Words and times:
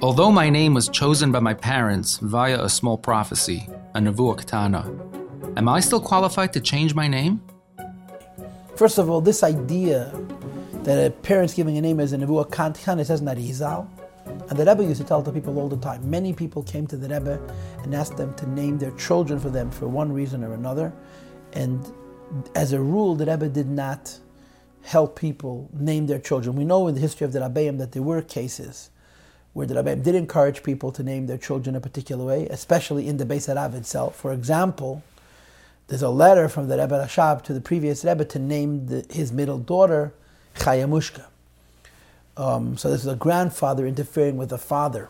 Although 0.00 0.30
my 0.30 0.48
name 0.48 0.74
was 0.74 0.88
chosen 0.88 1.32
by 1.32 1.40
my 1.40 1.54
parents 1.54 2.18
via 2.18 2.62
a 2.62 2.68
small 2.68 2.96
prophecy, 2.96 3.68
a 3.94 3.98
nevuah 3.98 4.38
ketana, 4.38 4.86
am 5.56 5.68
I 5.68 5.80
still 5.80 6.00
qualified 6.00 6.52
to 6.52 6.60
change 6.60 6.94
my 6.94 7.08
name? 7.08 7.42
First 8.76 8.98
of 8.98 9.10
all, 9.10 9.20
this 9.20 9.42
idea 9.42 10.12
that 10.84 11.04
a 11.04 11.10
parent's 11.10 11.52
giving 11.52 11.78
a 11.78 11.80
name 11.80 11.98
as 11.98 12.12
a 12.12 12.16
nevuah 12.16 12.48
ketana 12.48 13.00
it 13.00 13.06
says 13.06 13.22
narizal, 13.22 13.88
and 14.48 14.56
the 14.56 14.64
Rebbe 14.64 14.84
used 14.84 15.00
to 15.00 15.06
tell 15.06 15.20
the 15.20 15.32
people 15.32 15.58
all 15.58 15.68
the 15.68 15.76
time. 15.78 16.08
Many 16.08 16.32
people 16.32 16.62
came 16.62 16.86
to 16.86 16.96
the 16.96 17.08
Rebbe 17.08 17.40
and 17.82 17.92
asked 17.92 18.16
them 18.16 18.32
to 18.34 18.48
name 18.48 18.78
their 18.78 18.92
children 18.92 19.40
for 19.40 19.50
them 19.50 19.68
for 19.68 19.88
one 19.88 20.12
reason 20.12 20.44
or 20.44 20.54
another, 20.54 20.92
and 21.54 21.92
as 22.54 22.72
a 22.72 22.80
rule, 22.80 23.16
the 23.16 23.26
Rebbe 23.26 23.48
did 23.48 23.68
not 23.68 24.16
help 24.82 25.18
people 25.18 25.68
name 25.72 26.06
their 26.06 26.20
children. 26.20 26.54
We 26.54 26.64
know 26.64 26.86
in 26.86 26.94
the 26.94 27.00
history 27.00 27.24
of 27.24 27.32
the 27.32 27.40
Rabbeim 27.40 27.78
that 27.78 27.90
there 27.90 28.02
were 28.02 28.22
cases 28.22 28.90
where 29.52 29.66
the 29.66 29.74
Rabbeim 29.74 30.02
did 30.02 30.14
encourage 30.14 30.62
people 30.62 30.92
to 30.92 31.02
name 31.02 31.26
their 31.26 31.38
children 31.38 31.74
a 31.74 31.80
particular 31.80 32.24
way, 32.24 32.46
especially 32.48 33.08
in 33.08 33.16
the 33.16 33.24
Beis 33.24 33.52
Harav 33.52 33.74
itself. 33.74 34.14
For 34.16 34.32
example, 34.32 35.02
there's 35.88 36.02
a 36.02 36.10
letter 36.10 36.48
from 36.48 36.68
the 36.68 36.78
Rebbe 36.78 36.94
Rashab 36.94 37.42
to 37.44 37.54
the 37.54 37.60
previous 37.60 38.04
Rebbe 38.04 38.24
to 38.26 38.38
name 38.38 38.86
the, 38.86 39.06
his 39.10 39.32
middle 39.32 39.58
daughter 39.58 40.12
Chayamushka. 40.56 41.24
Um, 42.36 42.76
so 42.76 42.90
this 42.90 43.00
is 43.00 43.06
a 43.06 43.16
grandfather 43.16 43.86
interfering 43.86 44.36
with 44.36 44.52
a 44.52 44.58
father. 44.58 45.08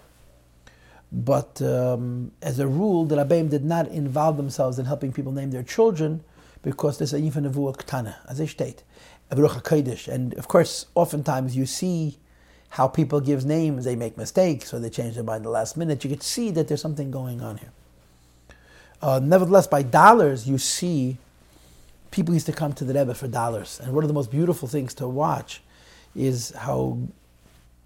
But 1.11 1.61
um, 1.63 2.33
as 2.43 2.59
a 2.59 2.67
rule, 2.67 3.05
the 3.05 3.17
Rabbeim 3.17 3.51
did 3.51 3.65
not 3.65 3.89
involve 3.89 4.37
themselves 4.37 4.79
in 4.79 4.87
helping 4.87 5.13
people 5.13 5.33
name 5.33 5.51
their 5.51 5.63
children 5.63 6.23
because 6.63 6.99
there's 6.99 7.13
a 7.13 7.21
Yifa 7.21 7.51
Nevuah 7.51 8.15
as 8.29 8.39
they 8.39 8.47
state, 8.47 8.83
And 10.09 10.35
of 10.35 10.49
course, 10.49 10.87
oftentimes 10.95 11.57
you 11.57 11.67
see 11.67 12.19
how 12.71 12.87
people 12.89 13.21
give 13.21 13.45
names, 13.45 13.85
they 13.85 13.97
make 13.97 14.17
mistakes, 14.17 14.73
or 14.75 14.79
they 14.79 14.91
change 14.91 15.15
their 15.15 15.25
mind 15.25 15.45
the 15.45 15.51
last 15.51 15.77
minute. 15.77 16.05
You 16.05 16.11
can 16.11 16.21
see 16.21 16.51
that 16.53 16.69
there's 16.69 16.83
something 16.83 17.11
going 17.11 17.41
on 17.41 17.59
here. 17.59 17.73
Uh, 19.01 19.21
nevertheless, 19.23 19.67
by 19.67 19.83
dollars, 19.83 20.49
you 20.49 20.59
see 20.59 21.17
people 22.11 22.35
used 22.35 22.47
to 22.47 22.53
come 22.53 22.73
to 22.75 22.85
the 22.85 22.95
Rebbe 22.95 23.15
for 23.15 23.29
dollars. 23.29 23.81
And 23.83 23.95
one 23.95 24.05
of 24.05 24.09
the 24.09 24.15
most 24.15 24.31
beautiful 24.31 24.69
things 24.69 24.95
to 24.95 25.09
watch 25.09 25.63
is 26.17 26.51
how 26.51 26.99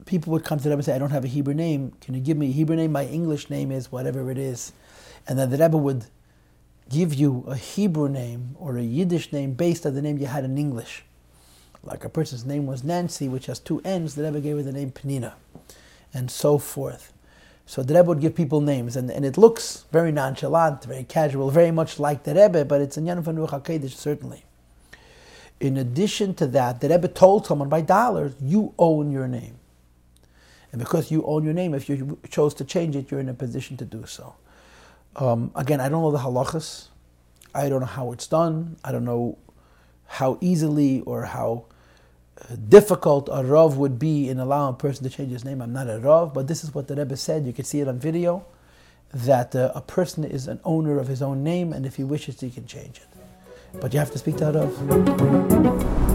people 0.06 0.32
would 0.32 0.44
come 0.44 0.58
to 0.58 0.64
the 0.64 0.70
Rebbe 0.70 0.78
and 0.78 0.84
say, 0.84 0.94
I 0.94 0.98
don't 0.98 1.10
have 1.10 1.24
a 1.24 1.28
Hebrew 1.28 1.54
name. 1.54 1.92
Can 2.00 2.14
you 2.14 2.20
give 2.20 2.36
me 2.36 2.48
a 2.48 2.52
Hebrew 2.52 2.76
name? 2.76 2.92
My 2.92 3.06
English 3.06 3.50
name 3.50 3.70
is 3.70 3.92
whatever 3.92 4.30
it 4.30 4.38
is. 4.38 4.72
And 5.28 5.38
then 5.38 5.50
the 5.50 5.58
Rebbe 5.58 5.76
would 5.76 6.06
give 6.88 7.14
you 7.14 7.44
a 7.46 7.56
Hebrew 7.56 8.08
name 8.08 8.56
or 8.58 8.76
a 8.76 8.82
Yiddish 8.82 9.32
name 9.32 9.52
based 9.54 9.86
on 9.86 9.94
the 9.94 10.02
name 10.02 10.18
you 10.18 10.26
had 10.26 10.44
in 10.44 10.58
English. 10.58 11.04
Like 11.84 12.04
a 12.04 12.08
person's 12.08 12.44
name 12.44 12.66
was 12.66 12.84
Nancy, 12.84 13.28
which 13.28 13.46
has 13.46 13.58
two 13.58 13.80
N's, 13.84 14.14
the 14.14 14.22
Rebbe 14.22 14.40
gave 14.40 14.56
her 14.56 14.62
the 14.62 14.72
name 14.72 14.92
Penina, 14.92 15.32
and 16.14 16.30
so 16.30 16.58
forth. 16.58 17.12
So 17.66 17.82
the 17.82 17.94
Rebbe 17.94 18.08
would 18.08 18.20
give 18.20 18.34
people 18.34 18.60
names, 18.60 18.96
and, 18.96 19.10
and 19.10 19.24
it 19.24 19.36
looks 19.36 19.84
very 19.92 20.12
nonchalant, 20.12 20.84
very 20.84 21.04
casual, 21.04 21.50
very 21.50 21.70
much 21.70 21.98
like 21.98 22.24
the 22.24 22.34
Rebbe, 22.34 22.64
but 22.64 22.80
it's 22.80 22.96
a 22.96 23.00
Yan 23.00 23.22
van 23.22 23.36
HaKadosh, 23.36 23.94
certainly. 23.94 24.44
In 25.60 25.76
addition 25.76 26.34
to 26.34 26.46
that, 26.48 26.80
the 26.80 26.88
Rebbe 26.88 27.08
told 27.08 27.46
someone 27.46 27.68
by 27.68 27.80
dollars, 27.80 28.34
you 28.40 28.74
own 28.78 29.10
your 29.10 29.28
name. 29.28 29.58
And 30.72 30.80
because 30.80 31.10
you 31.10 31.24
own 31.24 31.44
your 31.44 31.52
name, 31.52 31.74
if 31.74 31.88
you 31.88 32.18
chose 32.28 32.54
to 32.54 32.64
change 32.64 32.96
it, 32.96 33.10
you're 33.10 33.20
in 33.20 33.28
a 33.28 33.34
position 33.34 33.76
to 33.76 33.84
do 33.84 34.06
so. 34.06 34.34
Um, 35.16 35.52
again, 35.54 35.80
I 35.80 35.88
don't 35.88 36.02
know 36.02 36.10
the 36.10 36.18
halachas. 36.18 36.88
I 37.54 37.68
don't 37.68 37.80
know 37.80 37.86
how 37.86 38.12
it's 38.12 38.26
done. 38.26 38.76
I 38.82 38.90
don't 38.90 39.04
know 39.04 39.38
how 40.06 40.38
easily 40.40 41.00
or 41.02 41.26
how 41.26 41.66
difficult 42.68 43.28
a 43.32 43.44
Rav 43.44 43.76
would 43.76 43.98
be 43.98 44.28
in 44.28 44.38
allowing 44.38 44.74
a 44.74 44.76
person 44.76 45.04
to 45.04 45.10
change 45.10 45.32
his 45.32 45.44
name. 45.44 45.60
I'm 45.60 45.72
not 45.72 45.88
a 45.88 45.98
Rav, 45.98 46.34
but 46.34 46.48
this 46.48 46.64
is 46.64 46.74
what 46.74 46.88
the 46.88 46.96
Rebbe 46.96 47.16
said. 47.16 47.46
You 47.46 47.52
can 47.52 47.64
see 47.64 47.80
it 47.80 47.88
on 47.88 47.98
video 47.98 48.44
that 49.12 49.54
uh, 49.54 49.72
a 49.74 49.80
person 49.80 50.24
is 50.24 50.48
an 50.48 50.60
owner 50.64 50.98
of 50.98 51.08
his 51.08 51.22
own 51.22 51.44
name, 51.44 51.72
and 51.72 51.84
if 51.84 51.96
he 51.96 52.04
wishes, 52.04 52.40
he 52.40 52.50
can 52.50 52.66
change 52.66 52.98
it. 52.98 53.80
But 53.80 53.92
you 53.92 53.98
have 53.98 54.10
to 54.12 54.18
speak 54.18 54.36
to 54.38 54.48
a 54.48 54.52
Rav. 54.52 56.11